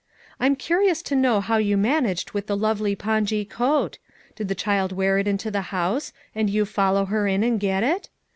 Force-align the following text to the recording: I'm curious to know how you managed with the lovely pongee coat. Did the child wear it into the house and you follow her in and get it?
I'm 0.39 0.55
curious 0.55 1.03
to 1.03 1.15
know 1.15 1.41
how 1.41 1.57
you 1.57 1.77
managed 1.77 2.31
with 2.31 2.47
the 2.47 2.57
lovely 2.57 2.95
pongee 2.95 3.45
coat. 3.47 3.99
Did 4.35 4.47
the 4.47 4.55
child 4.55 4.91
wear 4.91 5.19
it 5.19 5.27
into 5.27 5.51
the 5.51 5.61
house 5.69 6.11
and 6.33 6.49
you 6.49 6.65
follow 6.65 7.05
her 7.05 7.27
in 7.27 7.43
and 7.43 7.59
get 7.59 7.83
it? 7.83 8.09